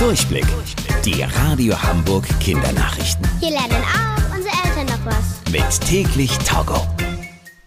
[0.00, 0.46] Durchblick.
[1.04, 3.28] Die Radio Hamburg Kindernachrichten.
[3.38, 5.52] Hier lernen auch unsere Eltern noch was.
[5.52, 6.86] Mit täglich Togo.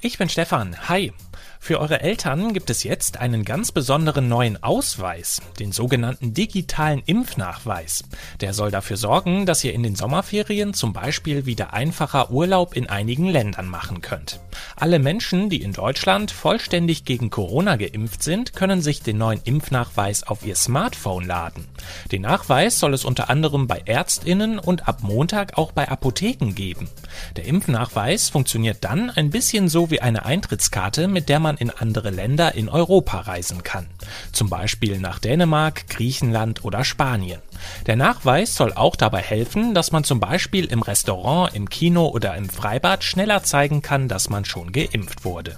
[0.02, 0.76] Ich bin Stefan.
[0.90, 1.14] Hi.
[1.60, 8.04] Für eure Eltern gibt es jetzt einen ganz besonderen neuen Ausweis, den sogenannten digitalen Impfnachweis.
[8.42, 12.90] Der soll dafür sorgen, dass ihr in den Sommerferien zum Beispiel wieder einfacher Urlaub in
[12.90, 14.40] einigen Ländern machen könnt.
[14.84, 20.24] Alle Menschen, die in Deutschland vollständig gegen Corona geimpft sind, können sich den neuen Impfnachweis
[20.24, 21.70] auf ihr Smartphone laden.
[22.12, 26.90] Den Nachweis soll es unter anderem bei Ärztinnen und ab Montag auch bei Apotheken geben.
[27.38, 32.10] Der Impfnachweis funktioniert dann ein bisschen so wie eine Eintrittskarte, mit der man in andere
[32.10, 33.88] Länder in Europa reisen kann.
[34.34, 37.40] Zum Beispiel nach Dänemark, Griechenland oder Spanien.
[37.86, 42.36] Der Nachweis soll auch dabei helfen, dass man zum Beispiel im Restaurant, im Kino oder
[42.36, 45.58] im Freibad schneller zeigen kann, dass man schon geimpft wurde.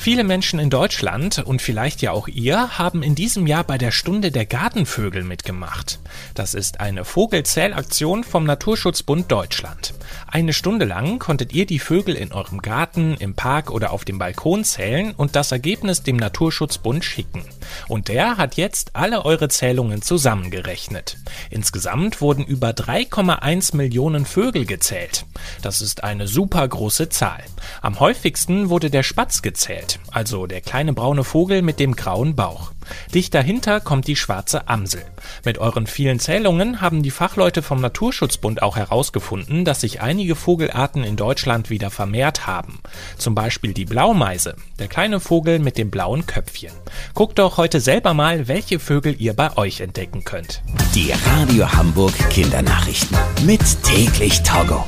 [0.00, 3.90] Viele Menschen in Deutschland und vielleicht ja auch ihr haben in diesem Jahr bei der
[3.90, 5.98] Stunde der Gartenvögel mitgemacht.
[6.34, 9.94] Das ist eine Vogelzählaktion vom Naturschutzbund Deutschland.
[10.28, 14.18] Eine Stunde lang konntet ihr die Vögel in eurem Garten, im Park oder auf dem
[14.18, 17.42] Balkon zählen und das Ergebnis dem Naturschutzbund schicken.
[17.88, 21.16] Und der hat jetzt alle eure Zählungen zusammengerechnet.
[21.50, 25.24] Insgesamt wurden über 3,1 Millionen Vögel gezählt.
[25.62, 27.42] Das ist eine super große Zahl.
[27.80, 32.72] Am häufigsten wurde der Spatz gezählt also der kleine braune Vogel mit dem grauen Bauch.
[33.14, 35.04] Dicht dahinter kommt die schwarze Amsel.
[35.44, 41.04] Mit euren vielen Zählungen haben die Fachleute vom Naturschutzbund auch herausgefunden, dass sich einige Vogelarten
[41.04, 42.80] in Deutschland wieder vermehrt haben.
[43.16, 46.72] Zum Beispiel die Blaumeise, der kleine Vogel mit dem blauen Köpfchen.
[47.14, 50.62] Guckt doch heute selber mal, welche Vögel ihr bei euch entdecken könnt.
[50.94, 54.84] Die Radio Hamburg Kindernachrichten mit täglich Togo.